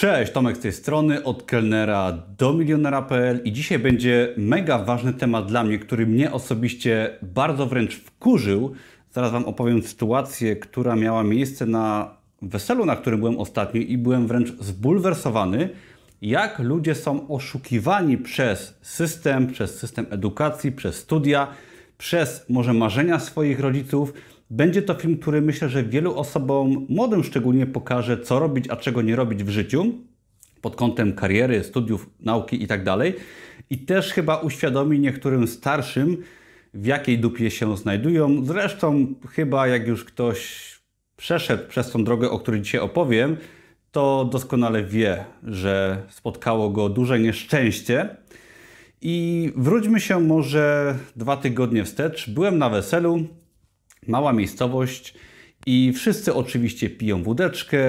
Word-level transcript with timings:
Cześć, 0.00 0.32
Tomek 0.32 0.56
z 0.56 0.60
tej 0.60 0.72
strony, 0.72 1.24
od 1.24 1.42
kelnera 1.42 2.12
do 2.38 2.52
milionera.pl 2.52 3.40
i 3.44 3.52
dzisiaj 3.52 3.78
będzie 3.78 4.34
mega 4.36 4.78
ważny 4.78 5.14
temat 5.14 5.46
dla 5.46 5.64
mnie, 5.64 5.78
który 5.78 6.06
mnie 6.06 6.32
osobiście 6.32 7.18
bardzo 7.22 7.66
wręcz 7.66 7.94
wkurzył. 7.94 8.74
Zaraz 9.12 9.32
Wam 9.32 9.44
opowiem 9.44 9.82
sytuację, 9.82 10.56
która 10.56 10.96
miała 10.96 11.22
miejsce 11.22 11.66
na 11.66 12.14
weselu, 12.42 12.86
na 12.86 12.96
którym 12.96 13.20
byłem 13.20 13.38
ostatnio 13.38 13.80
i 13.80 13.98
byłem 13.98 14.26
wręcz 14.26 14.52
zbulwersowany, 14.60 15.68
jak 16.22 16.58
ludzie 16.58 16.94
są 16.94 17.28
oszukiwani 17.28 18.18
przez 18.18 18.78
system, 18.82 19.46
przez 19.46 19.78
system 19.78 20.06
edukacji, 20.10 20.72
przez 20.72 20.96
studia, 20.96 21.48
przez 21.98 22.46
może 22.48 22.72
marzenia 22.72 23.18
swoich 23.18 23.60
rodziców. 23.60 24.12
Będzie 24.50 24.82
to 24.82 24.94
film, 24.94 25.18
który 25.18 25.42
myślę, 25.42 25.68
że 25.68 25.84
wielu 25.84 26.18
osobom, 26.18 26.86
młodym 26.88 27.24
szczególnie, 27.24 27.66
pokaże, 27.66 28.18
co 28.18 28.38
robić, 28.38 28.64
a 28.68 28.76
czego 28.76 29.02
nie 29.02 29.16
robić 29.16 29.44
w 29.44 29.48
życiu 29.48 29.92
pod 30.60 30.76
kątem 30.76 31.12
kariery, 31.12 31.64
studiów, 31.64 32.10
nauki 32.20 32.60
itd. 32.60 32.84
Tak 32.84 33.22
I 33.70 33.78
też 33.78 34.12
chyba 34.12 34.36
uświadomi 34.36 35.00
niektórym 35.00 35.48
starszym, 35.48 36.16
w 36.74 36.86
jakiej 36.86 37.18
dupie 37.18 37.50
się 37.50 37.76
znajdują. 37.76 38.44
Zresztą, 38.44 39.06
chyba 39.30 39.66
jak 39.66 39.86
już 39.86 40.04
ktoś 40.04 40.70
przeszedł 41.16 41.68
przez 41.68 41.90
tą 41.90 42.04
drogę, 42.04 42.30
o 42.30 42.38
której 42.38 42.60
dzisiaj 42.60 42.80
opowiem, 42.80 43.36
to 43.92 44.28
doskonale 44.32 44.84
wie, 44.84 45.24
że 45.44 46.02
spotkało 46.08 46.70
go 46.70 46.88
duże 46.88 47.18
nieszczęście. 47.18 48.16
I 49.02 49.52
wróćmy 49.56 50.00
się 50.00 50.20
może 50.20 50.94
dwa 51.16 51.36
tygodnie 51.36 51.84
wstecz. 51.84 52.30
Byłem 52.30 52.58
na 52.58 52.70
weselu, 52.70 53.26
mała 54.06 54.32
miejscowość 54.32 55.14
i 55.66 55.92
wszyscy 55.92 56.34
oczywiście 56.34 56.90
piją 56.90 57.22
wódeczkę, 57.22 57.80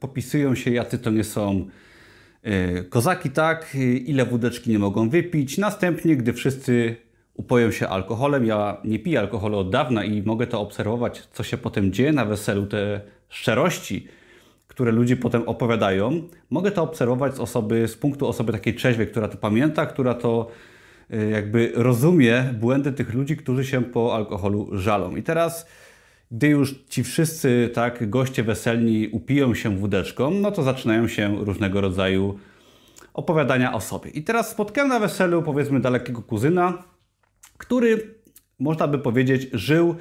popisują 0.00 0.54
się, 0.54 0.70
jacy 0.70 0.98
to 0.98 1.10
nie 1.10 1.24
są 1.24 1.66
e, 2.42 2.84
kozaki, 2.84 3.30
tak, 3.30 3.76
ile 4.04 4.26
wódeczki 4.26 4.70
nie 4.70 4.78
mogą 4.78 5.08
wypić. 5.08 5.58
Następnie, 5.58 6.16
gdy 6.16 6.32
wszyscy 6.32 6.96
upoją 7.34 7.70
się 7.70 7.88
alkoholem, 7.88 8.46
ja 8.46 8.76
nie 8.84 8.98
piję 8.98 9.20
alkoholu 9.20 9.58
od 9.58 9.70
dawna 9.70 10.04
i 10.04 10.22
mogę 10.22 10.46
to 10.46 10.60
obserwować, 10.60 11.28
co 11.32 11.42
się 11.42 11.56
potem 11.56 11.92
dzieje 11.92 12.12
na 12.12 12.24
weselu, 12.24 12.66
te 12.66 13.00
szczerości, 13.28 14.08
które 14.68 14.92
ludzie 14.92 15.16
potem 15.16 15.42
opowiadają. 15.48 16.22
Mogę 16.50 16.70
to 16.70 16.82
obserwować 16.82 17.34
z 17.34 17.40
osoby, 17.40 17.88
z 17.88 17.96
punktu 17.96 18.26
osoby 18.26 18.52
takiej 18.52 18.74
trzeźwej, 18.74 19.06
która 19.06 19.28
to 19.28 19.36
pamięta, 19.36 19.86
która 19.86 20.14
to 20.14 20.50
jakby 21.10 21.72
rozumie 21.74 22.54
błędy 22.60 22.92
tych 22.92 23.14
ludzi, 23.14 23.36
którzy 23.36 23.64
się 23.64 23.82
po 23.82 24.14
alkoholu 24.14 24.68
żalą. 24.72 25.16
I 25.16 25.22
teraz, 25.22 25.66
gdy 26.30 26.48
już 26.48 26.74
ci 26.88 27.04
wszyscy 27.04 27.70
tak 27.74 28.10
goście 28.10 28.42
weselni 28.42 29.08
upiją 29.12 29.54
się 29.54 29.76
wódeczką, 29.76 30.30
no 30.30 30.50
to 30.50 30.62
zaczynają 30.62 31.08
się 31.08 31.44
różnego 31.44 31.80
rodzaju 31.80 32.38
opowiadania 33.14 33.72
o 33.72 33.80
sobie. 33.80 34.10
I 34.10 34.22
teraz 34.22 34.50
spotkałem 34.50 34.88
na 34.88 34.98
weselu 34.98 35.42
powiedzmy 35.42 35.80
dalekiego 35.80 36.22
kuzyna, 36.22 36.82
który 37.58 38.14
można 38.58 38.88
by 38.88 38.98
powiedzieć 38.98 39.48
żył 39.52 39.96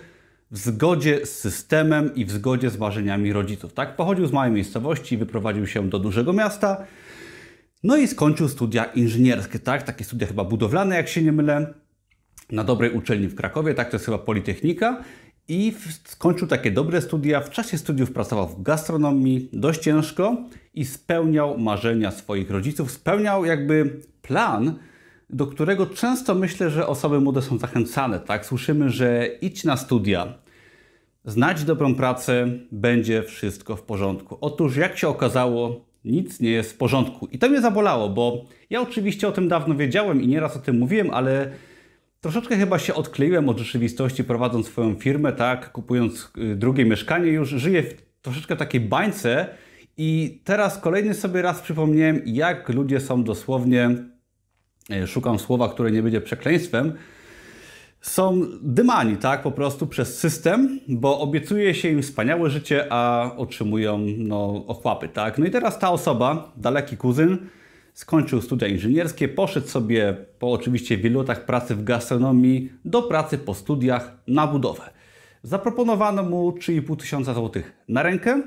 w 0.51 0.57
zgodzie 0.57 1.25
z 1.25 1.39
systemem 1.39 2.15
i 2.15 2.25
w 2.25 2.31
zgodzie 2.31 2.69
z 2.69 2.77
marzeniami 2.77 3.33
rodziców. 3.33 3.73
Tak? 3.73 3.95
Pochodził 3.95 4.25
z 4.25 4.31
małej 4.31 4.51
miejscowości, 4.51 5.17
wyprowadził 5.17 5.67
się 5.67 5.89
do 5.89 5.99
dużego 5.99 6.33
miasta, 6.33 6.85
no 7.84 7.98
i 7.98 8.08
skończył 8.08 8.50
studia 8.50 8.84
inżynierskie, 8.84 9.59
tak? 9.59 9.84
Takie 9.84 10.03
studia 10.03 10.28
chyba 10.28 10.44
budowlane, 10.44 10.95
jak 10.95 11.08
się 11.08 11.22
nie 11.22 11.31
mylę, 11.31 11.73
na 12.52 12.64
dobrej 12.64 12.92
uczelni 12.92 13.28
w 13.28 13.36
Krakowie, 13.36 13.73
tak? 13.73 13.89
To 13.89 13.95
jest 13.95 14.06
chyba 14.06 14.17
Politechnika. 14.17 15.03
I 15.48 15.73
skończył 16.04 16.48
takie 16.48 16.72
dobre 16.72 17.02
studia. 17.02 17.42
W 17.42 17.50
czasie 17.50 17.78
studiów 17.78 18.11
pracował 18.11 18.48
w 18.48 18.61
gastronomii 18.64 19.50
dość 19.54 19.81
ciężko 19.81 20.38
i 20.73 20.86
spełniał 20.86 21.58
marzenia 21.58 22.11
swoich 22.11 22.52
rodziców. 22.52 22.92
Spełniał 22.92 23.45
jakby 23.45 24.00
plan, 24.22 24.80
do 25.30 25.48
którego 25.48 25.86
często 25.86 26.36
myślę, 26.36 26.70
że 26.70 26.88
osoby 26.88 27.22
młode 27.22 27.42
są 27.42 27.58
zachęcane. 27.58 28.20
Tak? 28.20 28.45
Słyszymy, 28.45 28.89
że 28.89 29.28
idź 29.42 29.64
na 29.64 29.77
studia, 29.77 30.33
znać 31.26 31.64
dobrą 31.64 31.95
pracę, 31.95 32.48
będzie 32.72 33.23
wszystko 33.23 33.76
w 33.76 33.82
porządku. 33.82 34.38
Otóż, 34.42 34.76
jak 34.76 34.98
się 34.98 35.08
okazało, 35.08 35.86
nic 36.05 36.39
nie 36.39 36.49
jest 36.49 36.73
w 36.73 36.77
porządku. 36.77 37.27
I 37.31 37.39
to 37.39 37.49
mnie 37.49 37.61
zabolało, 37.61 38.09
bo 38.09 38.45
ja 38.69 38.81
oczywiście 38.81 39.27
o 39.27 39.31
tym 39.31 39.47
dawno 39.47 39.75
wiedziałem 39.75 40.21
i 40.21 40.27
nieraz 40.27 40.58
o 40.58 40.59
tym 40.59 40.80
mówiłem, 40.80 41.09
ale 41.11 41.52
troszeczkę 42.21 42.58
chyba 42.58 42.80
się 42.80 42.93
odkleiłem 42.93 43.49
od 43.49 43.58
rzeczywistości, 43.59 44.23
prowadząc 44.23 44.67
swoją 44.67 44.95
firmę, 44.95 45.33
tak, 45.33 45.71
kupując 45.71 46.31
y, 46.37 46.55
drugie 46.55 46.86
mieszkanie, 46.86 47.31
już 47.31 47.49
żyję 47.49 47.83
w 47.83 48.02
troszeczkę 48.21 48.55
takiej 48.55 48.81
bańce. 48.81 49.47
I 49.97 50.42
teraz 50.43 50.77
kolejny 50.77 51.13
sobie 51.13 51.42
raz 51.42 51.61
przypomniałem, 51.61 52.21
jak 52.25 52.69
ludzie 52.69 52.99
są 52.99 53.23
dosłownie, 53.23 53.89
y, 55.03 55.08
szukam 55.08 55.39
słowa, 55.39 55.69
które 55.69 55.92
nie 55.92 56.03
będzie 56.03 56.21
przekleństwem, 56.21 56.93
są 58.03 58.41
dymani, 58.61 59.17
tak, 59.17 59.41
po 59.41 59.52
prostu 59.52 59.87
przez 59.87 60.19
system, 60.19 60.80
bo 60.87 61.19
obiecuje 61.19 61.75
się 61.75 61.89
im 61.89 62.02
wspaniałe 62.02 62.49
życie, 62.49 62.87
a 62.89 63.31
otrzymują 63.37 63.97
no, 64.17 64.64
ochłapy, 64.67 65.08
tak. 65.08 65.37
No 65.37 65.45
i 65.45 65.52
teraz 65.52 65.80
ta 65.80 65.91
osoba, 65.91 66.52
daleki 66.58 66.97
kuzyn, 66.97 67.37
skończył 67.93 68.42
studia 68.42 68.67
inżynierskie, 68.67 69.27
poszedł 69.27 69.67
sobie 69.67 70.17
po 70.39 70.52
oczywiście 70.52 70.97
wielu 70.97 71.19
latach 71.19 71.45
pracy 71.45 71.75
w 71.75 71.83
gastronomii 71.83 72.71
do 72.86 73.02
pracy 73.02 73.37
po 73.37 73.53
studiach 73.53 74.17
na 74.27 74.47
budowę. 74.47 74.89
Zaproponowano 75.43 76.23
mu 76.23 76.52
3,5 76.52 76.97
tysiąca 76.97 77.33
złotych 77.33 77.73
na 77.87 78.03
rękę, 78.03 78.42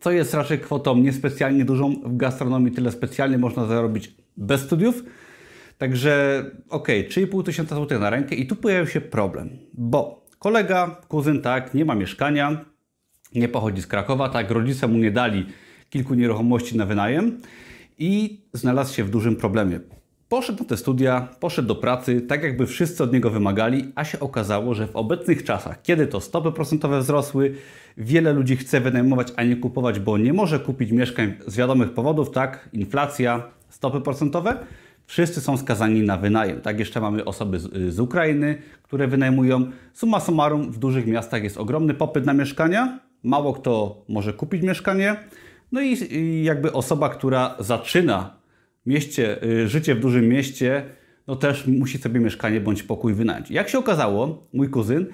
co 0.00 0.10
jest 0.10 0.34
raczej 0.34 0.58
kwotą 0.58 0.96
niespecjalnie 0.96 1.64
dużą. 1.64 1.94
W 2.04 2.16
gastronomii 2.16 2.72
tyle 2.72 2.92
specjalnie 2.92 3.38
można 3.38 3.66
zarobić 3.66 4.14
bez 4.36 4.60
studiów. 4.60 5.02
Także 5.78 6.44
ok, 6.68 6.88
3,5 6.88 7.44
tysiąca 7.44 7.74
złotych 7.74 8.00
na 8.00 8.10
rękę 8.10 8.34
i 8.34 8.46
tu 8.46 8.56
pojawił 8.56 8.86
się 8.86 9.00
problem, 9.00 9.58
bo 9.72 10.26
kolega, 10.38 11.00
kuzyn, 11.08 11.42
tak, 11.42 11.74
nie 11.74 11.84
ma 11.84 11.94
mieszkania, 11.94 12.64
nie 13.34 13.48
pochodzi 13.48 13.82
z 13.82 13.86
Krakowa, 13.86 14.28
tak, 14.28 14.50
rodzice 14.50 14.88
mu 14.88 14.98
nie 14.98 15.10
dali 15.10 15.46
kilku 15.90 16.14
nieruchomości 16.14 16.76
na 16.76 16.86
wynajem 16.86 17.40
i 17.98 18.40
znalazł 18.52 18.94
się 18.94 19.04
w 19.04 19.10
dużym 19.10 19.36
problemie. 19.36 19.80
Poszedł 20.28 20.62
na 20.62 20.68
te 20.68 20.76
studia, 20.76 21.28
poszedł 21.40 21.68
do 21.68 21.74
pracy, 21.74 22.20
tak 22.20 22.42
jakby 22.42 22.66
wszyscy 22.66 23.04
od 23.04 23.12
niego 23.12 23.30
wymagali, 23.30 23.92
a 23.94 24.04
się 24.04 24.20
okazało, 24.20 24.74
że 24.74 24.86
w 24.86 24.96
obecnych 24.96 25.44
czasach, 25.44 25.82
kiedy 25.82 26.06
to 26.06 26.20
stopy 26.20 26.52
procentowe 26.52 27.00
wzrosły, 27.00 27.54
wiele 27.96 28.32
ludzi 28.32 28.56
chce 28.56 28.80
wynajmować, 28.80 29.32
a 29.36 29.42
nie 29.44 29.56
kupować, 29.56 30.00
bo 30.00 30.18
nie 30.18 30.32
może 30.32 30.60
kupić 30.60 30.92
mieszkań 30.92 31.34
z 31.46 31.56
wiadomych 31.56 31.94
powodów, 31.94 32.30
tak, 32.30 32.68
inflacja, 32.72 33.42
stopy 33.68 34.00
procentowe, 34.00 34.58
wszyscy 35.06 35.40
są 35.40 35.56
skazani 35.56 36.02
na 36.02 36.16
wynajem. 36.16 36.60
Tak, 36.60 36.78
jeszcze 36.78 37.00
mamy 37.00 37.24
osoby 37.24 37.58
z, 37.88 38.00
Ukrainy, 38.00 38.58
które 38.82 39.08
wynajmują. 39.08 39.70
Summa 39.92 40.20
summarum, 40.20 40.72
w 40.72 40.78
dużych 40.78 41.06
miastach 41.06 41.42
jest 41.42 41.56
ogromny 41.56 41.94
popyt 41.94 42.26
na 42.26 42.32
mieszkania, 42.32 43.00
mało 43.22 43.52
kto 43.52 44.04
może 44.08 44.32
kupić 44.32 44.62
mieszkanie, 44.62 45.16
no 45.72 45.80
i, 45.80 45.96
i 46.10 46.44
jakby 46.44 46.72
osoba, 46.72 47.08
która 47.08 47.56
zaczyna 47.58 48.36
mieście, 48.86 49.42
y, 49.42 49.68
życie 49.68 49.94
w 49.94 50.00
dużym 50.00 50.28
mieście, 50.28 50.84
no 51.26 51.36
też 51.36 51.66
musi 51.66 51.98
sobie 51.98 52.20
mieszkanie 52.20 52.60
bądź 52.60 52.82
pokój 52.82 53.14
wynająć. 53.14 53.50
Jak 53.50 53.68
się 53.68 53.78
okazało, 53.78 54.48
mój 54.52 54.70
kuzyn 54.70 55.06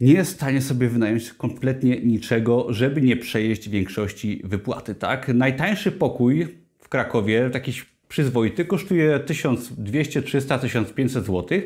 nie 0.00 0.12
jest 0.12 0.32
w 0.32 0.34
stanie 0.34 0.60
sobie 0.60 0.88
wynająć 0.88 1.32
kompletnie 1.32 2.00
niczego, 2.00 2.66
żeby 2.68 3.02
nie 3.02 3.16
przejeść 3.16 3.68
większości 3.68 4.42
wypłaty. 4.44 4.94
Tak? 4.94 5.28
Najtańszy 5.28 5.92
pokój 5.92 6.48
w 6.78 6.88
Krakowie, 6.88 7.50
taki 7.50 7.72
przyzwoity, 8.12 8.64
kosztuje 8.64 9.18
1200, 9.18 10.22
300, 10.22 10.58
1500 10.58 11.24
zł. 11.26 11.58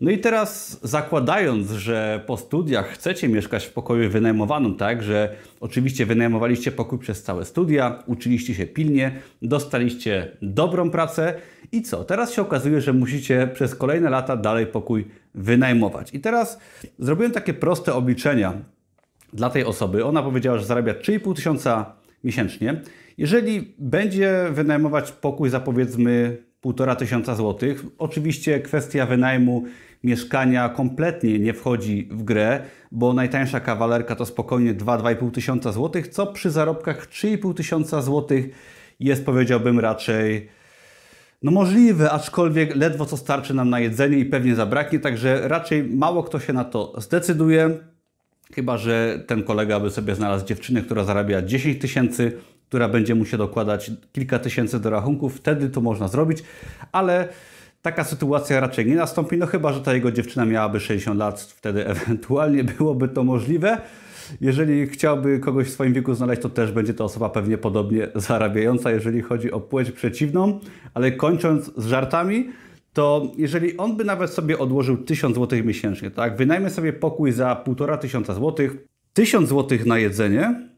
No 0.00 0.10
i 0.10 0.18
teraz 0.18 0.80
zakładając, 0.82 1.70
że 1.70 2.24
po 2.26 2.36
studiach 2.36 2.88
chcecie 2.88 3.28
mieszkać 3.28 3.66
w 3.66 3.72
pokoju 3.72 4.10
wynajmowanym, 4.10 4.76
tak, 4.76 5.02
że 5.02 5.34
oczywiście 5.60 6.06
wynajmowaliście 6.06 6.72
pokój 6.72 6.98
przez 6.98 7.22
całe 7.22 7.44
studia, 7.44 8.02
uczyliście 8.06 8.54
się 8.54 8.66
pilnie, 8.66 9.12
dostaliście 9.42 10.36
dobrą 10.42 10.90
pracę 10.90 11.34
i 11.72 11.82
co? 11.82 12.04
Teraz 12.04 12.32
się 12.32 12.42
okazuje, 12.42 12.80
że 12.80 12.92
musicie 12.92 13.48
przez 13.54 13.74
kolejne 13.74 14.10
lata 14.10 14.36
dalej 14.36 14.66
pokój 14.66 15.04
wynajmować. 15.34 16.14
I 16.14 16.20
teraz 16.20 16.58
zrobiłem 16.98 17.32
takie 17.32 17.54
proste 17.54 17.94
obliczenia 17.94 18.52
dla 19.32 19.50
tej 19.50 19.64
osoby. 19.64 20.04
Ona 20.04 20.22
powiedziała, 20.22 20.58
że 20.58 20.64
zarabia 20.64 20.92
3,5 20.92 21.34
tysiąca 21.34 21.97
miesięcznie. 22.24 22.80
Jeżeli 23.18 23.74
będzie 23.78 24.44
wynajmować 24.50 25.12
pokój 25.12 25.50
za 25.50 25.60
powiedzmy 25.60 26.36
1,5 26.64 26.96
tysiąca 26.96 27.34
złotych, 27.34 27.84
oczywiście 27.98 28.60
kwestia 28.60 29.06
wynajmu 29.06 29.64
mieszkania 30.04 30.68
kompletnie 30.68 31.38
nie 31.38 31.54
wchodzi 31.54 32.08
w 32.10 32.22
grę, 32.22 32.60
bo 32.92 33.12
najtańsza 33.12 33.60
kawalerka 33.60 34.16
to 34.16 34.26
spokojnie 34.26 34.74
2-2,5 34.74 35.30
tysiąca 35.30 35.72
złotych, 35.72 36.08
co 36.08 36.26
przy 36.26 36.50
zarobkach 36.50 37.08
3,5 37.08 37.54
tysiąca 37.54 38.02
złotych 38.02 38.48
jest 39.00 39.26
powiedziałbym 39.26 39.80
raczej 39.80 40.48
no 41.42 41.50
możliwe, 41.50 42.10
aczkolwiek 42.10 42.76
ledwo 42.76 43.06
co 43.06 43.16
starczy 43.16 43.54
nam 43.54 43.70
na 43.70 43.80
jedzenie 43.80 44.18
i 44.18 44.24
pewnie 44.24 44.54
zabraknie, 44.54 44.98
także 44.98 45.48
raczej 45.48 45.84
mało 45.84 46.22
kto 46.22 46.40
się 46.40 46.52
na 46.52 46.64
to 46.64 47.00
zdecyduje. 47.00 47.78
Chyba, 48.54 48.76
że 48.76 49.24
ten 49.26 49.42
kolega 49.42 49.80
by 49.80 49.90
sobie 49.90 50.14
znalazł 50.14 50.46
dziewczynę, 50.46 50.82
która 50.82 51.04
zarabia 51.04 51.42
10 51.42 51.80
tysięcy, 51.80 52.32
która 52.68 52.88
będzie 52.88 53.14
mu 53.14 53.24
się 53.24 53.36
dokładać 53.36 53.90
kilka 54.12 54.38
tysięcy 54.38 54.80
do 54.80 54.90
rachunków, 54.90 55.36
wtedy 55.36 55.68
to 55.68 55.80
można 55.80 56.08
zrobić, 56.08 56.42
ale 56.92 57.28
taka 57.82 58.04
sytuacja 58.04 58.60
raczej 58.60 58.86
nie 58.86 58.94
nastąpi, 58.94 59.36
no 59.36 59.46
chyba, 59.46 59.72
że 59.72 59.80
ta 59.80 59.94
jego 59.94 60.12
dziewczyna 60.12 60.44
miałaby 60.44 60.80
60 60.80 61.18
lat, 61.18 61.40
wtedy 61.40 61.86
ewentualnie 61.96 62.64
byłoby 62.64 63.08
to 63.08 63.24
możliwe. 63.24 63.78
Jeżeli 64.40 64.86
chciałby 64.86 65.38
kogoś 65.38 65.66
w 65.66 65.70
swoim 65.70 65.92
wieku 65.92 66.14
znaleźć, 66.14 66.42
to 66.42 66.48
też 66.48 66.72
będzie 66.72 66.94
to 66.94 67.04
osoba 67.04 67.28
pewnie 67.28 67.58
podobnie 67.58 68.08
zarabiająca, 68.14 68.90
jeżeli 68.90 69.22
chodzi 69.22 69.52
o 69.52 69.60
płeć 69.60 69.90
przeciwną. 69.90 70.60
Ale 70.94 71.12
kończąc 71.12 71.70
z 71.76 71.86
żartami, 71.86 72.50
to 72.98 73.32
jeżeli 73.36 73.76
on 73.76 73.96
by 73.96 74.04
nawet 74.04 74.30
sobie 74.30 74.58
odłożył 74.58 74.96
1000 74.96 75.36
zł 75.36 75.64
miesięcznie, 75.64 76.10
tak, 76.10 76.36
wynajmę 76.36 76.70
sobie 76.70 76.92
pokój 76.92 77.32
za 77.32 77.56
1500 77.56 78.36
zł, 78.36 78.68
1000 79.12 79.48
zł 79.48 79.78
na 79.86 79.98
jedzenie 79.98 80.68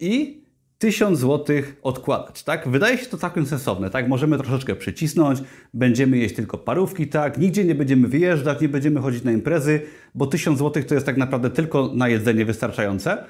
i 0.00 0.42
1000 0.78 1.18
zł 1.18 1.56
odkładać, 1.82 2.42
tak? 2.42 2.68
Wydaje 2.68 2.98
się 2.98 3.06
to 3.06 3.16
całkiem 3.16 3.46
sensowne, 3.46 3.90
tak? 3.90 4.08
Możemy 4.08 4.38
troszeczkę 4.38 4.76
przycisnąć, 4.76 5.42
będziemy 5.74 6.18
jeść 6.18 6.34
tylko 6.34 6.58
parówki, 6.58 7.06
tak? 7.06 7.38
Nigdzie 7.38 7.64
nie 7.64 7.74
będziemy 7.74 8.08
wyjeżdżać, 8.08 8.60
nie 8.60 8.68
będziemy 8.68 9.00
chodzić 9.00 9.24
na 9.24 9.32
imprezy, 9.32 9.80
bo 10.14 10.26
1000 10.26 10.58
zł 10.58 10.82
to 10.82 10.94
jest 10.94 11.06
tak 11.06 11.16
naprawdę 11.16 11.50
tylko 11.50 11.92
na 11.94 12.08
jedzenie 12.08 12.44
wystarczające. 12.44 13.24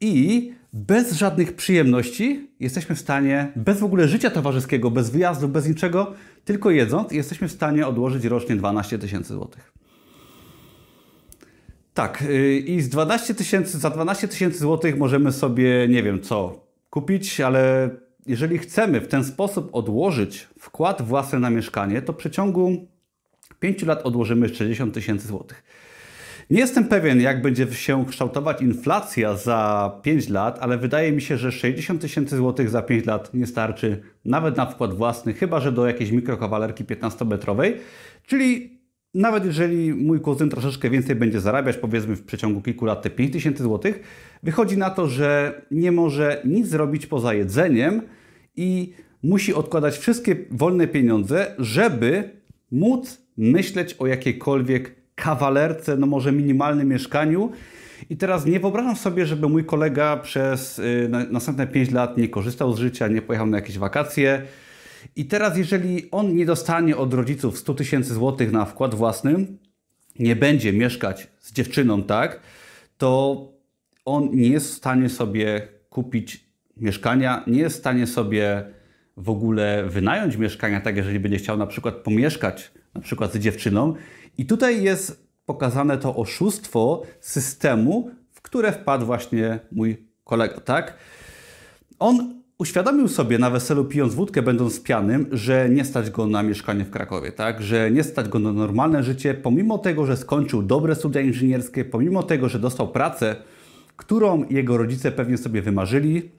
I 0.00 0.52
bez 0.72 1.12
żadnych 1.12 1.56
przyjemności 1.56 2.50
jesteśmy 2.60 2.94
w 2.94 3.00
stanie, 3.00 3.52
bez 3.56 3.80
w 3.80 3.84
ogóle 3.84 4.08
życia 4.08 4.30
towarzyskiego, 4.30 4.90
bez 4.90 5.10
wyjazdu, 5.10 5.48
bez 5.48 5.68
niczego, 5.68 6.14
tylko 6.44 6.70
jedząc, 6.70 7.12
jesteśmy 7.12 7.48
w 7.48 7.52
stanie 7.52 7.86
odłożyć 7.86 8.24
rocznie 8.24 8.56
12 8.56 8.98
tysięcy 8.98 9.32
złotych. 9.32 9.72
Tak, 11.94 12.22
yy, 12.28 12.58
i 12.58 12.80
z 12.80 12.88
12 12.88 13.34
tysięcy, 13.34 13.78
za 13.78 13.90
12 13.90 14.28
tysięcy 14.28 14.58
złotych 14.58 14.98
możemy 14.98 15.32
sobie, 15.32 15.86
nie 15.88 16.02
wiem 16.02 16.20
co, 16.20 16.66
kupić, 16.90 17.40
ale 17.40 17.90
jeżeli 18.26 18.58
chcemy 18.58 19.00
w 19.00 19.08
ten 19.08 19.24
sposób 19.24 19.70
odłożyć 19.72 20.48
wkład 20.58 21.02
własny 21.02 21.40
na 21.40 21.50
mieszkanie, 21.50 22.02
to 22.02 22.12
w 22.12 22.16
przeciągu 22.16 22.86
5 23.60 23.82
lat 23.82 24.02
odłożymy 24.02 24.48
60 24.48 24.94
tysięcy 24.94 25.28
złotych. 25.28 25.62
Nie 26.50 26.60
jestem 26.60 26.84
pewien, 26.84 27.20
jak 27.20 27.42
będzie 27.42 27.66
się 27.66 28.04
kształtować 28.06 28.62
inflacja 28.62 29.36
za 29.36 29.92
5 30.02 30.28
lat, 30.28 30.58
ale 30.60 30.78
wydaje 30.78 31.12
mi 31.12 31.22
się, 31.22 31.36
że 31.36 31.52
60 31.52 32.00
tysięcy 32.00 32.36
złotych 32.36 32.70
za 32.70 32.82
5 32.82 33.06
lat 33.06 33.34
nie 33.34 33.46
starczy 33.46 34.02
nawet 34.24 34.56
na 34.56 34.66
wkład 34.66 34.94
własny, 34.94 35.34
chyba 35.34 35.60
że 35.60 35.72
do 35.72 35.86
jakiejś 35.86 36.10
mikrokawalerki 36.10 36.84
15-metrowej. 36.84 37.72
Czyli 38.26 38.78
nawet 39.14 39.44
jeżeli 39.44 39.94
mój 39.94 40.20
kuzyn 40.20 40.50
troszeczkę 40.50 40.90
więcej 40.90 41.16
będzie 41.16 41.40
zarabiać, 41.40 41.76
powiedzmy 41.76 42.16
w 42.16 42.22
przeciągu 42.22 42.60
kilku 42.60 42.84
lat 42.84 43.02
te 43.02 43.10
5 43.10 43.32
tysięcy 43.32 43.62
złotych, 43.62 44.00
wychodzi 44.42 44.78
na 44.78 44.90
to, 44.90 45.06
że 45.06 45.62
nie 45.70 45.92
może 45.92 46.42
nic 46.44 46.66
zrobić 46.66 47.06
poza 47.06 47.34
jedzeniem 47.34 48.02
i 48.56 48.92
musi 49.22 49.54
odkładać 49.54 49.98
wszystkie 49.98 50.36
wolne 50.50 50.86
pieniądze, 50.86 51.54
żeby 51.58 52.30
móc 52.70 53.22
myśleć 53.36 53.94
o 53.94 54.06
jakiejkolwiek 54.06 54.97
kawalerce, 55.18 55.96
no 55.96 56.06
może 56.06 56.32
minimalnym 56.32 56.88
mieszkaniu. 56.88 57.52
I 58.10 58.16
teraz 58.16 58.46
nie 58.46 58.60
wyobrażam 58.60 58.96
sobie, 58.96 59.26
żeby 59.26 59.48
mój 59.48 59.64
kolega 59.64 60.16
przez 60.16 60.78
y, 60.78 61.10
następne 61.30 61.66
5 61.66 61.90
lat 61.90 62.16
nie 62.16 62.28
korzystał 62.28 62.72
z 62.72 62.78
życia, 62.78 63.08
nie 63.08 63.22
pojechał 63.22 63.46
na 63.46 63.56
jakieś 63.56 63.78
wakacje. 63.78 64.42
I 65.16 65.24
teraz, 65.24 65.58
jeżeli 65.58 66.10
on 66.10 66.36
nie 66.36 66.46
dostanie 66.46 66.96
od 66.96 67.14
rodziców 67.14 67.58
100 67.58 67.74
tysięcy 67.74 68.14
złotych 68.14 68.52
na 68.52 68.64
wkład 68.64 68.94
własny, 68.94 69.46
nie 70.18 70.36
będzie 70.36 70.72
mieszkać 70.72 71.28
z 71.40 71.52
dziewczyną, 71.52 72.02
tak, 72.02 72.40
to 72.98 73.42
on 74.04 74.30
nie 74.32 74.48
jest 74.48 74.70
w 74.70 74.74
stanie 74.74 75.08
sobie 75.08 75.68
kupić 75.90 76.44
mieszkania, 76.76 77.44
nie 77.46 77.58
jest 77.58 77.76
w 77.76 77.78
stanie 77.78 78.06
sobie 78.06 78.64
w 79.16 79.30
ogóle 79.30 79.84
wynająć 79.88 80.36
mieszkania, 80.36 80.80
tak 80.80 80.96
jeżeli 80.96 81.20
będzie 81.20 81.38
chciał 81.38 81.56
na 81.56 81.66
przykład 81.66 81.94
pomieszkać 81.94 82.70
na 82.94 83.00
przykład 83.00 83.32
z 83.32 83.38
dziewczyną. 83.38 83.94
I 84.38 84.46
tutaj 84.46 84.82
jest 84.82 85.28
pokazane 85.46 85.98
to 85.98 86.16
oszustwo 86.16 87.02
systemu, 87.20 88.10
w 88.30 88.42
które 88.42 88.72
wpadł 88.72 89.06
właśnie 89.06 89.60
mój 89.72 90.06
kolega, 90.24 90.60
tak? 90.60 90.94
On 91.98 92.42
uświadomił 92.58 93.08
sobie 93.08 93.38
na 93.38 93.50
weselu 93.50 93.84
pijąc 93.84 94.14
wódkę, 94.14 94.42
będąc 94.42 94.82
pianym, 94.82 95.26
że 95.32 95.68
nie 95.68 95.84
stać 95.84 96.10
go 96.10 96.26
na 96.26 96.42
mieszkanie 96.42 96.84
w 96.84 96.90
Krakowie, 96.90 97.32
tak? 97.32 97.62
Że 97.62 97.90
nie 97.90 98.04
stać 98.04 98.28
go 98.28 98.38
na 98.38 98.52
normalne 98.52 99.02
życie, 99.02 99.34
pomimo 99.34 99.78
tego, 99.78 100.06
że 100.06 100.16
skończył 100.16 100.62
dobre 100.62 100.94
studia 100.94 101.20
inżynierskie, 101.20 101.84
pomimo 101.84 102.22
tego, 102.22 102.48
że 102.48 102.58
dostał 102.58 102.88
pracę, 102.88 103.36
którą 103.96 104.44
jego 104.50 104.76
rodzice 104.76 105.12
pewnie 105.12 105.38
sobie 105.38 105.62
wymarzyli, 105.62 106.30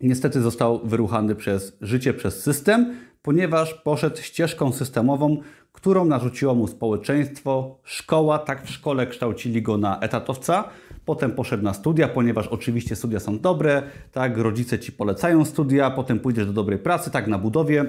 niestety 0.00 0.40
został 0.40 0.86
wyruchany 0.86 1.34
przez 1.34 1.76
życie, 1.80 2.14
przez 2.14 2.42
system, 2.42 2.94
ponieważ 3.22 3.74
poszedł 3.74 4.16
ścieżką 4.16 4.72
systemową, 4.72 5.36
którą 5.72 6.04
narzuciło 6.04 6.54
mu 6.54 6.66
społeczeństwo, 6.66 7.78
szkoła, 7.84 8.38
tak 8.38 8.64
w 8.64 8.70
szkole 8.70 9.06
kształcili 9.06 9.62
go 9.62 9.78
na 9.78 10.00
etatowca, 10.00 10.68
potem 11.04 11.32
poszedł 11.32 11.64
na 11.64 11.74
studia, 11.74 12.08
ponieważ 12.08 12.46
oczywiście 12.46 12.96
studia 12.96 13.20
są 13.20 13.38
dobre, 13.38 13.82
tak, 14.12 14.38
rodzice 14.38 14.78
ci 14.78 14.92
polecają 14.92 15.44
studia, 15.44 15.90
potem 15.90 16.20
pójdziesz 16.20 16.46
do 16.46 16.52
dobrej 16.52 16.78
pracy, 16.78 17.10
tak, 17.10 17.26
na 17.26 17.38
budowie, 17.38 17.84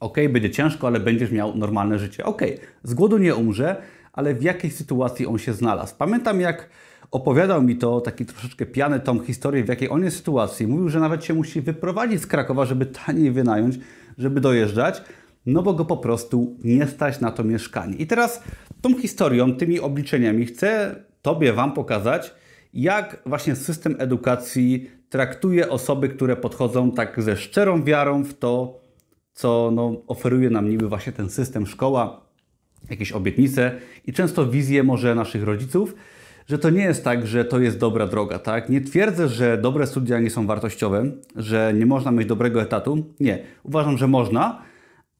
ok, 0.00 0.16
będzie 0.30 0.50
ciężko, 0.50 0.86
ale 0.86 1.00
będziesz 1.00 1.30
miał 1.30 1.56
normalne 1.56 1.98
życie, 1.98 2.24
ok, 2.24 2.42
z 2.82 2.94
głodu 2.94 3.18
nie 3.18 3.34
umrze, 3.34 3.76
ale 4.12 4.34
w 4.34 4.42
jakiej 4.42 4.70
sytuacji 4.70 5.26
on 5.26 5.38
się 5.38 5.52
znalazł. 5.52 5.94
Pamiętam 5.98 6.40
jak 6.40 6.68
opowiadał 7.10 7.62
mi 7.62 7.76
to, 7.76 8.00
taki 8.00 8.26
troszeczkę 8.26 8.66
piany 8.66 9.00
tą 9.00 9.18
historię, 9.18 9.64
w 9.64 9.68
jakiej 9.68 9.90
on 9.90 10.04
jest 10.04 10.16
sytuacji. 10.16 10.66
Mówił, 10.66 10.88
że 10.88 11.00
nawet 11.00 11.24
się 11.24 11.34
musi 11.34 11.60
wyprowadzić 11.60 12.20
z 12.20 12.26
Krakowa, 12.26 12.64
żeby 12.64 12.86
taniej 12.86 13.30
wynająć, 13.30 13.78
żeby 14.20 14.40
dojeżdżać, 14.40 15.02
no 15.46 15.62
bo 15.62 15.72
go 15.74 15.84
po 15.84 15.96
prostu 15.96 16.56
nie 16.64 16.86
stać 16.86 17.20
na 17.20 17.32
to 17.32 17.44
mieszkanie. 17.44 17.96
I 17.96 18.06
teraz 18.06 18.42
tą 18.80 18.98
historią, 18.98 19.54
tymi 19.54 19.80
obliczeniami 19.80 20.46
chcę 20.46 20.96
Tobie, 21.22 21.52
Wam 21.52 21.72
pokazać, 21.72 22.34
jak 22.74 23.22
właśnie 23.26 23.56
system 23.56 23.96
edukacji 23.98 24.90
traktuje 25.08 25.68
osoby, 25.68 26.08
które 26.08 26.36
podchodzą 26.36 26.92
tak 26.92 27.22
ze 27.22 27.36
szczerą 27.36 27.84
wiarą 27.84 28.24
w 28.24 28.34
to, 28.34 28.80
co 29.32 29.70
no, 29.74 30.02
oferuje 30.06 30.50
nam 30.50 30.68
niby 30.68 30.88
właśnie 30.88 31.12
ten 31.12 31.30
system 31.30 31.66
szkoła, 31.66 32.26
jakieś 32.90 33.12
obietnice 33.12 33.78
i 34.06 34.12
często 34.12 34.46
wizje 34.46 34.82
może 34.82 35.14
naszych 35.14 35.42
rodziców, 35.42 35.94
że 36.50 36.58
to 36.58 36.70
nie 36.70 36.82
jest 36.82 37.04
tak, 37.04 37.26
że 37.26 37.44
to 37.44 37.60
jest 37.60 37.78
dobra 37.78 38.06
droga, 38.06 38.38
tak? 38.38 38.68
Nie 38.68 38.80
twierdzę, 38.80 39.28
że 39.28 39.58
dobre 39.58 39.86
studia 39.86 40.20
nie 40.20 40.30
są 40.30 40.46
wartościowe, 40.46 41.04
że 41.36 41.72
nie 41.74 41.86
można 41.86 42.10
mieć 42.10 42.28
dobrego 42.28 42.62
etatu. 42.62 43.14
Nie, 43.20 43.38
uważam, 43.62 43.98
że 43.98 44.08
można, 44.08 44.62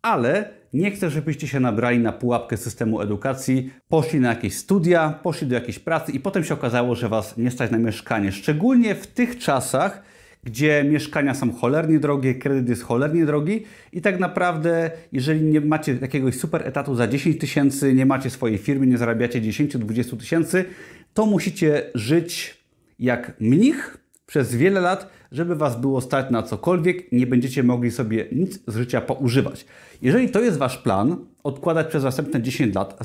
ale 0.03 0.51
nie 0.73 0.91
chcę, 0.91 1.11
żebyście 1.11 1.49
się 1.49 1.61
nabrali 1.61 1.99
na 1.99 2.13
pułapkę 2.13 2.57
systemu 2.57 3.01
edukacji, 3.01 3.71
poszli 3.89 4.21
na 4.21 4.29
jakieś 4.29 4.57
studia, 4.57 5.21
poszli 5.23 5.47
do 5.47 5.55
jakiejś 5.55 5.79
pracy 5.79 6.13
i 6.13 6.21
potem 6.21 6.45
się 6.45 6.55
okazało, 6.55 6.95
że 6.95 7.09
Was 7.09 7.37
nie 7.37 7.51
stać 7.51 7.71
na 7.71 7.79
mieszkanie. 7.79 8.33
Szczególnie 8.33 8.95
w 8.95 9.07
tych 9.07 9.39
czasach, 9.39 10.03
gdzie 10.45 10.85
mieszkania 10.85 11.35
są 11.35 11.53
cholernie 11.53 11.99
drogie, 11.99 12.35
kredyt 12.35 12.69
jest 12.69 12.83
cholernie 12.83 13.27
drogi 13.27 13.65
i 13.93 14.01
tak 14.01 14.21
naprawdę, 14.21 14.91
jeżeli 15.13 15.43
nie 15.43 15.61
macie 15.61 15.99
jakiegoś 16.01 16.39
super 16.39 16.67
etatu 16.67 16.95
za 16.95 17.09
10 17.09 17.39
tysięcy, 17.39 17.95
nie 17.95 18.07
macie 18.07 18.31
swojej 18.31 18.59
firmy, 18.59 18.87
nie 18.87 18.99
zarabiacie 18.99 19.41
10-20 19.41 20.17
tysięcy, 20.17 20.65
to 21.15 21.27
musicie 21.27 21.91
żyć 21.95 22.61
jak 22.99 23.41
mnich 23.41 23.97
przez 24.27 24.55
wiele 24.55 24.81
lat, 24.81 25.11
żeby 25.33 25.57
Was 25.57 25.81
było 25.81 26.01
stać 26.01 26.31
na 26.31 26.43
cokolwiek, 26.43 27.13
nie 27.13 27.27
będziecie 27.27 27.63
mogli 27.63 27.91
sobie 27.91 28.27
nic 28.33 28.59
z 28.67 28.77
życia 28.77 29.01
poużywać. 29.01 29.67
Jeżeli 30.03 30.31
to 30.31 30.41
jest 30.41 30.59
Wasz 30.59 30.79
plan, 30.79 31.17
odkładać 31.45 31.87
przez 31.87 32.05
następne 32.05 32.43
10 32.43 32.75
lat, 32.75 32.99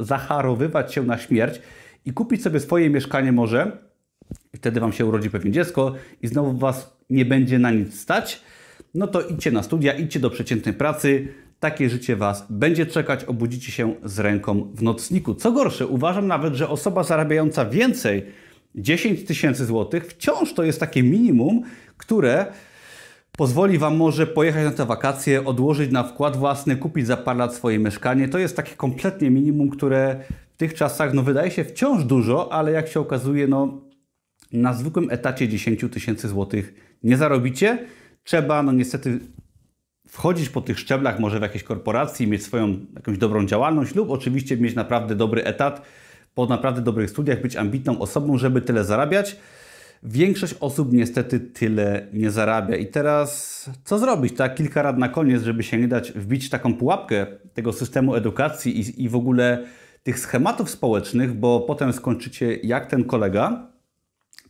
zacharowywać 0.00 0.94
się 0.94 1.02
na 1.02 1.18
śmierć 1.18 1.60
i 2.04 2.12
kupić 2.12 2.42
sobie 2.42 2.60
swoje 2.60 2.90
mieszkanie 2.90 3.32
może, 3.32 3.78
wtedy 4.56 4.80
Wam 4.80 4.92
się 4.92 5.06
urodzi 5.06 5.30
pewnie 5.30 5.50
dziecko 5.50 5.94
i 6.22 6.26
znowu 6.26 6.58
Was 6.58 6.96
nie 7.10 7.24
będzie 7.24 7.58
na 7.58 7.70
nic 7.70 8.00
stać, 8.00 8.42
no 8.94 9.06
to 9.06 9.20
idźcie 9.20 9.50
na 9.50 9.62
studia, 9.62 9.92
idźcie 9.92 10.20
do 10.20 10.30
przeciętnej 10.30 10.74
pracy, 10.74 11.28
takie 11.60 11.90
życie 11.90 12.16
Was 12.16 12.46
będzie 12.50 12.86
czekać, 12.86 13.24
obudzicie 13.24 13.72
się 13.72 13.94
z 14.04 14.18
ręką 14.18 14.72
w 14.74 14.82
nocniku. 14.82 15.34
Co 15.34 15.52
gorsze, 15.52 15.86
uważam 15.86 16.26
nawet, 16.26 16.54
że 16.54 16.68
osoba 16.68 17.02
zarabiająca 17.02 17.64
więcej 17.64 18.26
10 18.74 19.24
tysięcy 19.24 19.64
złotych 19.64 20.06
wciąż 20.06 20.54
to 20.54 20.62
jest 20.62 20.80
takie 20.80 21.02
minimum, 21.02 21.62
które 21.96 22.46
pozwoli 23.38 23.78
Wam 23.78 23.96
może 23.96 24.26
pojechać 24.26 24.64
na 24.64 24.70
te 24.70 24.86
wakacje, 24.86 25.44
odłożyć 25.44 25.92
na 25.92 26.02
wkład 26.02 26.36
własny, 26.36 26.76
kupić 26.76 27.06
za 27.06 27.16
parę 27.16 27.38
lat 27.38 27.54
swoje 27.54 27.78
mieszkanie. 27.78 28.28
To 28.28 28.38
jest 28.38 28.56
takie 28.56 28.76
kompletnie 28.76 29.30
minimum, 29.30 29.70
które 29.70 30.20
w 30.54 30.56
tych 30.56 30.74
czasach 30.74 31.14
no, 31.14 31.22
wydaje 31.22 31.50
się 31.50 31.64
wciąż 31.64 32.04
dużo, 32.04 32.52
ale 32.52 32.72
jak 32.72 32.88
się 32.88 33.00
okazuje, 33.00 33.46
no, 33.46 33.80
na 34.52 34.72
zwykłym 34.72 35.10
etacie 35.10 35.48
10 35.48 35.84
tysięcy 35.92 36.28
złotych 36.28 36.74
nie 37.02 37.16
zarobicie. 37.16 37.86
Trzeba 38.24 38.62
no 38.62 38.72
niestety 38.72 39.20
wchodzić 40.14 40.48
po 40.48 40.60
tych 40.60 40.78
szczeblach, 40.78 41.18
może 41.18 41.38
w 41.38 41.42
jakiejś 41.42 41.64
korporacji, 41.64 42.26
mieć 42.26 42.42
swoją 42.42 42.76
jakąś 42.94 43.18
dobrą 43.18 43.46
działalność 43.46 43.94
lub 43.94 44.10
oczywiście 44.10 44.56
mieć 44.56 44.74
naprawdę 44.74 45.14
dobry 45.14 45.44
etat, 45.44 45.82
po 46.34 46.46
naprawdę 46.46 46.80
dobrych 46.80 47.10
studiach, 47.10 47.42
być 47.42 47.56
ambitną 47.56 47.98
osobą, 47.98 48.38
żeby 48.38 48.60
tyle 48.62 48.84
zarabiać. 48.84 49.36
Większość 50.02 50.54
osób 50.60 50.92
niestety 50.92 51.40
tyle 51.40 52.06
nie 52.12 52.30
zarabia. 52.30 52.76
I 52.76 52.86
teraz 52.86 53.70
co 53.84 53.98
zrobić? 53.98 54.36
Tak, 54.36 54.54
kilka 54.54 54.82
rad 54.82 54.98
na 54.98 55.08
koniec, 55.08 55.42
żeby 55.42 55.62
się 55.62 55.78
nie 55.78 55.88
dać 55.88 56.12
wbić 56.12 56.50
taką 56.50 56.74
pułapkę 56.74 57.26
tego 57.54 57.72
systemu 57.72 58.14
edukacji 58.14 58.80
i, 58.80 59.04
i 59.04 59.08
w 59.08 59.16
ogóle 59.16 59.64
tych 60.02 60.18
schematów 60.18 60.70
społecznych, 60.70 61.34
bo 61.34 61.60
potem 61.60 61.92
skończycie 61.92 62.56
jak 62.56 62.86
ten 62.86 63.04
kolega. 63.04 63.66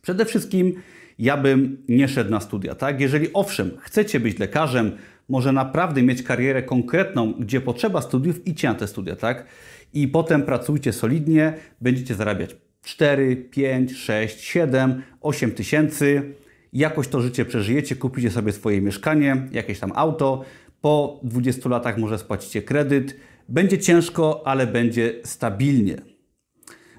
Przede 0.01 0.25
wszystkim 0.25 0.73
ja 1.19 1.37
bym 1.37 1.83
nie 1.89 2.07
szedł 2.07 2.31
na 2.31 2.39
studia, 2.39 2.75
tak? 2.75 3.01
Jeżeli 3.01 3.33
owszem, 3.33 3.71
chcecie 3.79 4.19
być 4.19 4.39
lekarzem, 4.39 4.91
może 5.29 5.51
naprawdę 5.51 6.03
mieć 6.03 6.23
karierę 6.23 6.63
konkretną, 6.63 7.33
gdzie 7.33 7.61
potrzeba 7.61 8.01
studiów, 8.01 8.47
idźcie 8.47 8.67
na 8.67 8.75
te 8.75 8.87
studia, 8.87 9.15
tak? 9.15 9.45
I 9.93 10.07
potem 10.07 10.43
pracujcie 10.43 10.93
solidnie, 10.93 11.53
będziecie 11.81 12.15
zarabiać 12.15 12.55
4, 12.81 13.35
5, 13.35 13.97
6, 13.97 14.39
7, 14.39 15.03
8 15.21 15.51
tysięcy. 15.51 16.33
Jakoś 16.73 17.07
to 17.07 17.21
życie 17.21 17.45
przeżyjecie, 17.45 17.95
kupicie 17.95 18.31
sobie 18.31 18.51
swoje 18.51 18.81
mieszkanie, 18.81 19.47
jakieś 19.51 19.79
tam 19.79 19.91
auto. 19.95 20.43
Po 20.81 21.19
20 21.23 21.69
latach 21.69 21.97
może 21.97 22.17
spłacicie 22.17 22.61
kredyt. 22.61 23.15
Będzie 23.49 23.77
ciężko, 23.77 24.41
ale 24.45 24.67
będzie 24.67 25.13
stabilnie. 25.23 25.95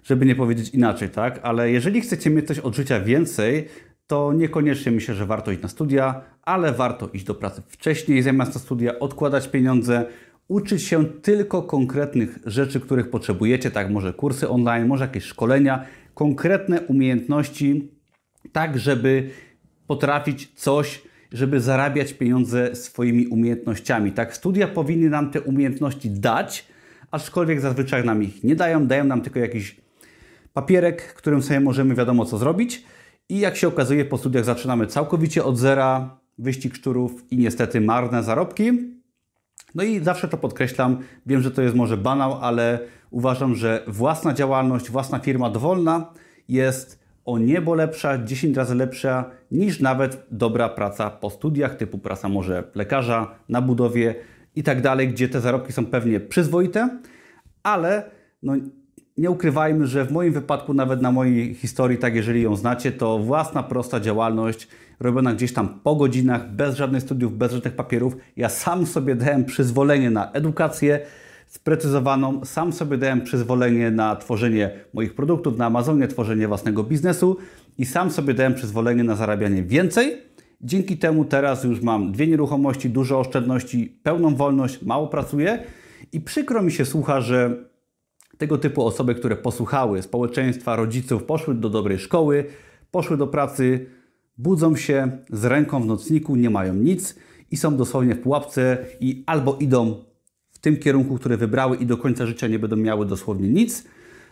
Żeby 0.04 0.26
nie 0.26 0.35
powiedzieć 0.35 0.68
inaczej, 0.68 1.09
tak? 1.09 1.40
Ale 1.42 1.71
jeżeli 1.71 2.00
chcecie 2.00 2.30
mieć 2.30 2.47
coś 2.47 2.59
od 2.59 2.76
życia 2.76 3.00
więcej, 3.00 3.68
to 4.06 4.32
niekoniecznie 4.32 4.92
myślę, 4.92 5.14
że 5.14 5.26
warto 5.26 5.50
iść 5.52 5.62
na 5.62 5.68
studia, 5.68 6.20
ale 6.42 6.72
warto 6.72 7.08
iść 7.08 7.25
do 7.25 7.34
pracy 7.34 7.62
wcześniej, 7.68 8.22
zamiast 8.22 8.54
na 8.54 8.60
studia, 8.60 8.98
odkładać 8.98 9.48
pieniądze, 9.48 10.06
uczyć 10.48 10.82
się 10.82 11.04
tylko 11.04 11.62
konkretnych 11.62 12.38
rzeczy, 12.46 12.80
których 12.80 13.10
potrzebujecie, 13.10 13.70
tak, 13.70 13.90
może 13.90 14.12
kursy 14.12 14.48
online, 14.48 14.86
może 14.86 15.04
jakieś 15.04 15.25
szkolenia, 15.25 15.84
konkretne 16.14 16.80
umiejętności, 16.80 17.90
tak, 18.52 18.78
żeby 18.78 19.30
potrafić 19.86 20.52
coś, 20.54 21.02
żeby 21.32 21.60
zarabiać 21.60 22.12
pieniądze 22.12 22.76
swoimi 22.76 23.26
umiejętnościami. 23.26 24.12
Tak, 24.12 24.36
studia 24.36 24.68
powinny 24.68 25.10
nam 25.10 25.30
te 25.30 25.40
umiejętności 25.40 26.10
dać, 26.10 26.66
aczkolwiek 27.10 27.60
zazwyczaj 27.60 28.04
nam 28.04 28.22
ich 28.22 28.44
nie 28.44 28.56
dają, 28.56 28.86
dają 28.86 29.04
nam 29.04 29.20
tylko 29.20 29.38
jakiś 29.38 29.76
papierek, 30.52 31.14
którym 31.14 31.42
sobie 31.42 31.60
możemy 31.60 31.94
wiadomo 31.94 32.25
co 32.25 32.38
zrobić. 32.38 32.84
I 33.28 33.38
jak 33.38 33.56
się 33.56 33.68
okazuje, 33.68 34.04
po 34.04 34.18
studiach 34.18 34.45
zaczynamy 34.45 34.87
całkowicie 34.87 35.45
od 35.45 35.59
zera, 35.59 36.18
wyścig 36.38 36.76
szczurów 36.76 37.33
i 37.33 37.38
niestety 37.38 37.80
marne 37.80 38.23
zarobki. 38.23 38.97
No 39.75 39.83
i 39.83 40.00
zawsze 40.00 40.28
to 40.28 40.37
podkreślam, 40.37 40.99
wiem, 41.26 41.42
że 41.42 41.50
to 41.50 41.62
jest 41.62 41.75
może 41.75 41.97
banał, 41.97 42.38
ale 42.40 42.78
uważam, 43.11 43.54
że 43.54 43.83
własna 43.87 44.35
działalność, 44.35 44.90
własna 44.90 45.18
firma 45.18 45.50
dowolna 45.50 46.12
jest 46.49 47.06
o 47.25 47.38
niebo 47.38 47.75
lepsza, 47.75 48.25
10 48.25 48.56
razy 48.56 48.75
lepsza 48.75 49.30
niż 49.50 49.80
nawet 49.80 50.26
dobra 50.30 50.68
praca 50.68 51.11
po 51.11 51.30
studiach, 51.30 51.76
typu 51.76 51.99
praca 51.99 52.28
może 52.28 52.64
lekarza 52.75 53.35
na 53.49 53.62
budowie 53.62 54.14
i 54.56 54.62
tak 54.62 54.80
dalej, 54.80 55.09
gdzie 55.09 55.28
te 55.28 55.40
zarobki 55.40 55.73
są 55.73 55.87
pewnie 55.87 56.21
przyzwoite, 56.21 56.99
ale 57.62 58.11
no, 58.42 58.52
nie 59.18 59.30
ukrywajmy, 59.30 59.87
że 59.87 60.04
w 60.04 60.12
moim 60.12 60.32
wypadku, 60.32 60.75
nawet 60.75 61.02
na 61.02 61.12
mojej 61.12 61.54
historii, 61.54 61.99
tak 61.99 62.14
jeżeli 62.14 62.42
ją 62.42 62.56
znacie, 62.56 62.92
to 62.92 63.18
własna 63.18 63.62
prosta 63.62 64.00
działalność 64.00 64.68
robiona 65.00 65.35
gdzieś 65.35 65.52
tam 65.52 65.80
po 65.82 65.96
godzinach, 65.96 66.52
bez 66.52 66.76
żadnych 66.76 67.02
studiów, 67.02 67.38
bez 67.38 67.52
żadnych 67.52 67.75
papierów. 67.75 68.16
Ja 68.37 68.49
sam 68.49 68.87
sobie 68.87 69.14
dałem 69.14 69.44
przyzwolenie 69.44 70.11
na 70.11 70.32
edukację 70.32 71.00
sprecyzowaną, 71.46 72.44
sam 72.44 72.73
sobie 72.73 72.99
dałem 72.99 73.20
przyzwolenie 73.20 73.90
na 73.90 74.16
tworzenie 74.16 74.70
moich 74.94 75.14
produktów 75.14 75.58
na 75.58 75.66
Amazonie, 75.66 76.08
tworzenie 76.08 76.49
własnego 76.49 76.85
biznesu 76.85 77.37
i 77.78 77.87
sam 77.87 78.11
sobie 78.11 78.35
dałem 78.35 78.54
przyzwolenie 78.54 79.04
na 79.04 79.16
zarabianie 79.16 79.62
więcej. 79.62 80.16
Dzięki 80.61 80.96
temu 80.96 81.25
teraz 81.25 81.64
już 81.64 81.80
mam 81.80 82.12
dwie 82.12 82.26
nieruchomości, 82.26 82.90
dużo 82.90 83.20
oszczędności, 83.20 83.99
pełną 84.02 84.35
wolność, 84.35 84.82
mało 84.82 85.08
pracuję 85.08 85.58
i 86.12 86.20
przykro 86.20 86.62
mi 86.62 86.73
się 86.73 86.85
słucha, 86.85 87.20
że 87.20 87.56
tego 88.38 88.58
typu 88.58 88.86
osoby, 88.86 89.14
które 89.14 89.36
posłuchały 89.36 90.02
społeczeństwa, 90.02 90.76
rodziców, 90.76 91.24
poszły 91.24 91.54
do 91.54 91.70
dobrej 91.70 91.98
szkoły, 91.98 92.44
poszły 92.90 93.16
do 93.16 93.26
pracy, 93.26 93.86
budzą 94.38 94.76
się 94.76 95.18
z 95.30 95.44
ręką 95.44 95.82
w 95.82 95.86
nocniku, 95.86 96.36
nie 96.36 96.50
mają 96.50 96.74
nic 96.74 97.16
i 97.50 97.56
są 97.56 97.76
dosłownie 97.76 98.14
w 98.14 98.20
pułapce 98.20 98.78
i 99.00 99.24
albo 99.26 99.56
idą 99.60 100.04
w 100.50 100.58
tym 100.58 100.76
kierunku, 100.76 101.18
który 101.18 101.36
wybrały 101.36 101.76
i 101.76 101.86
do 101.86 101.96
końca 101.96 102.26
życia 102.26 102.46
nie 102.46 102.58
będą 102.58 102.76
miały 102.76 103.06
dosłownie 103.06 103.48
nic, 103.48 103.84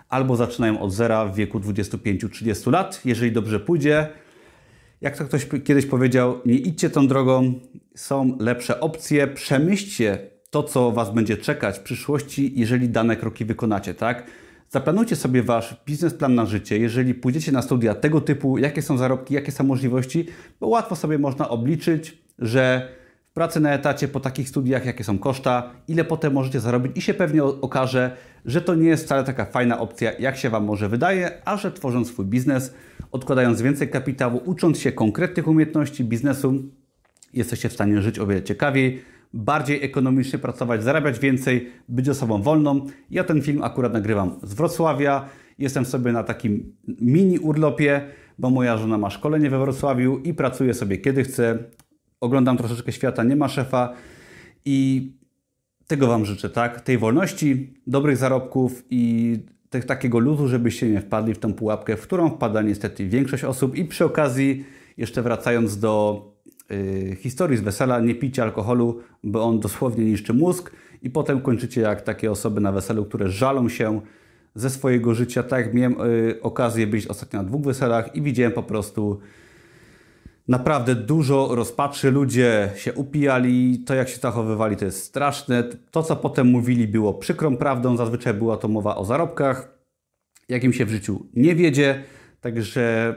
albo 0.08 0.36
zaczynają 0.36 0.80
od 0.80 0.92
zera 0.92 1.26
w 1.26 1.34
wieku 1.34 1.60
25-30 1.60 2.72
lat, 2.72 3.00
jeżeli 3.04 3.32
dobrze 3.32 3.60
pójdzie. 3.60 4.08
Jak 5.00 5.18
to 5.18 5.24
ktoś 5.24 5.46
kiedyś 5.64 5.86
powiedział, 5.86 6.40
nie 6.46 6.54
idźcie 6.54 6.90
tą 6.90 7.08
drogą, 7.08 7.54
są 7.94 8.36
lepsze 8.40 8.80
opcje, 8.80 9.26
przemyślcie 9.26 10.33
to, 10.54 10.62
co 10.62 10.92
Was 10.92 11.14
będzie 11.14 11.36
czekać 11.36 11.78
w 11.78 11.82
przyszłości, 11.82 12.52
jeżeli 12.56 12.88
dane 12.88 13.16
kroki 13.16 13.44
wykonacie, 13.44 13.94
tak? 13.94 14.26
Zaplanujcie 14.70 15.16
sobie 15.16 15.42
Wasz 15.42 15.76
biznesplan 15.86 16.34
na 16.34 16.46
życie, 16.46 16.78
jeżeli 16.78 17.14
pójdziecie 17.14 17.52
na 17.52 17.62
studia 17.62 17.94
tego 17.94 18.20
typu, 18.20 18.58
jakie 18.58 18.82
są 18.82 18.98
zarobki, 18.98 19.34
jakie 19.34 19.52
są 19.52 19.64
możliwości, 19.64 20.26
bo 20.60 20.68
łatwo 20.68 20.96
sobie 20.96 21.18
można 21.18 21.48
obliczyć, 21.48 22.18
że 22.38 22.88
w 23.30 23.34
pracy 23.34 23.60
na 23.60 23.72
etacie 23.72 24.08
po 24.08 24.20
takich 24.20 24.48
studiach, 24.48 24.86
jakie 24.86 25.04
są 25.04 25.18
koszta, 25.18 25.70
ile 25.88 26.04
potem 26.04 26.32
możecie 26.32 26.60
zarobić. 26.60 26.92
I 26.96 27.00
się 27.00 27.14
pewnie 27.14 27.44
okaże, 27.44 28.16
że 28.44 28.60
to 28.60 28.74
nie 28.74 28.88
jest 28.88 29.04
wcale 29.04 29.24
taka 29.24 29.44
fajna 29.44 29.80
opcja, 29.80 30.12
jak 30.18 30.36
się 30.36 30.50
Wam 30.50 30.64
może 30.64 30.88
wydaje, 30.88 31.30
a 31.44 31.56
że 31.56 31.72
tworząc 31.72 32.08
swój 32.08 32.24
biznes, 32.24 32.74
odkładając 33.12 33.62
więcej 33.62 33.90
kapitału, 33.90 34.40
ucząc 34.44 34.78
się 34.78 34.92
konkretnych 34.92 35.48
umiejętności 35.48 36.04
biznesu, 36.04 36.62
jesteście 37.32 37.68
w 37.68 37.72
stanie 37.72 38.02
żyć 38.02 38.18
o 38.18 38.26
wiele 38.26 38.42
ciekawiej, 38.42 39.13
bardziej 39.34 39.84
ekonomicznie 39.84 40.38
pracować, 40.38 40.82
zarabiać 40.82 41.18
więcej, 41.18 41.70
być 41.88 42.08
osobą 42.08 42.42
wolną. 42.42 42.86
Ja 43.10 43.24
ten 43.24 43.42
film 43.42 43.62
akurat 43.62 43.92
nagrywam 43.92 44.38
z 44.42 44.54
Wrocławia. 44.54 45.28
Jestem 45.58 45.84
sobie 45.84 46.12
na 46.12 46.24
takim 46.24 46.76
mini 47.00 47.38
urlopie, 47.38 48.08
bo 48.38 48.50
moja 48.50 48.76
żona 48.76 48.98
ma 48.98 49.10
szkolenie 49.10 49.50
we 49.50 49.58
Wrocławiu 49.58 50.18
i 50.18 50.34
pracuję 50.34 50.74
sobie 50.74 50.98
kiedy 50.98 51.24
chcę. 51.24 51.58
Oglądam 52.20 52.56
troszeczkę 52.56 52.92
świata, 52.92 53.24
nie 53.24 53.36
ma 53.36 53.48
szefa 53.48 53.92
i 54.64 55.12
tego 55.86 56.06
Wam 56.06 56.24
życzę, 56.24 56.50
tak? 56.50 56.80
Tej 56.80 56.98
wolności, 56.98 57.74
dobrych 57.86 58.16
zarobków 58.16 58.84
i 58.90 59.38
takiego 59.86 60.18
luzu, 60.18 60.48
żebyście 60.48 60.90
nie 60.90 61.00
wpadli 61.00 61.34
w 61.34 61.38
tą 61.38 61.54
pułapkę, 61.54 61.96
w 61.96 62.02
którą 62.02 62.30
wpada 62.30 62.62
niestety 62.62 63.08
większość 63.08 63.44
osób. 63.44 63.76
I 63.76 63.84
przy 63.84 64.04
okazji, 64.04 64.64
jeszcze 64.96 65.22
wracając 65.22 65.78
do 65.78 66.33
historii 67.16 67.56
z 67.56 67.60
wesela, 67.60 68.00
nie 68.00 68.14
picie 68.14 68.42
alkoholu, 68.42 69.00
bo 69.24 69.44
on 69.44 69.60
dosłownie 69.60 70.04
niszczy 70.04 70.34
mózg 70.34 70.72
i 71.02 71.10
potem 71.10 71.40
kończycie 71.40 71.80
jak 71.80 72.02
takie 72.02 72.30
osoby 72.30 72.60
na 72.60 72.72
weselu, 72.72 73.04
które 73.04 73.28
żalą 73.28 73.68
się 73.68 74.00
ze 74.54 74.70
swojego 74.70 75.14
życia. 75.14 75.42
Tak 75.42 75.74
miałem 75.74 76.00
y, 76.00 76.42
okazję 76.42 76.86
być 76.86 77.06
ostatnio 77.06 77.42
na 77.42 77.48
dwóch 77.48 77.62
weselach 77.62 78.16
i 78.16 78.22
widziałem 78.22 78.52
po 78.52 78.62
prostu 78.62 79.20
naprawdę 80.48 80.94
dużo 80.94 81.54
rozpaczy. 81.54 82.10
Ludzie 82.10 82.70
się 82.76 82.92
upijali, 82.92 83.78
to 83.78 83.94
jak 83.94 84.08
się 84.08 84.16
zachowywali 84.16 84.76
to 84.76 84.84
jest 84.84 85.04
straszne. 85.04 85.64
To 85.90 86.02
co 86.02 86.16
potem 86.16 86.46
mówili 86.46 86.88
było 86.88 87.14
przykrą 87.14 87.56
prawdą, 87.56 87.96
zazwyczaj 87.96 88.34
była 88.34 88.56
to 88.56 88.68
mowa 88.68 88.96
o 88.96 89.04
zarobkach, 89.04 89.78
jakim 90.48 90.72
się 90.72 90.84
w 90.84 90.90
życiu 90.90 91.26
nie 91.34 91.54
wiedzie. 91.54 92.02
Także 92.40 93.14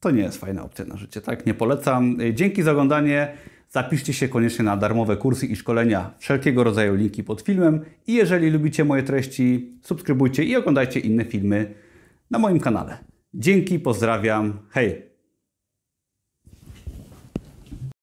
to 0.00 0.10
nie 0.10 0.22
jest 0.22 0.38
fajna 0.38 0.64
opcja 0.64 0.84
na 0.84 0.96
życie, 0.96 1.20
tak? 1.20 1.46
Nie 1.46 1.54
polecam. 1.54 2.18
Dzięki 2.34 2.62
za 2.62 2.70
oglądanie. 2.70 3.36
Zapiszcie 3.68 4.12
się 4.12 4.28
koniecznie 4.28 4.64
na 4.64 4.76
darmowe 4.76 5.16
kursy 5.16 5.46
i 5.46 5.56
szkolenia, 5.56 6.14
wszelkiego 6.18 6.64
rodzaju 6.64 6.94
linki 6.94 7.24
pod 7.24 7.40
filmem. 7.40 7.84
I 8.06 8.14
jeżeli 8.14 8.50
lubicie 8.50 8.84
moje 8.84 9.02
treści, 9.02 9.78
subskrybujcie 9.82 10.44
i 10.44 10.56
oglądajcie 10.56 11.00
inne 11.00 11.24
filmy 11.24 11.74
na 12.30 12.38
moim 12.38 12.60
kanale. 12.60 12.98
Dzięki, 13.34 13.78
pozdrawiam, 13.78 14.58
hej! 14.70 15.15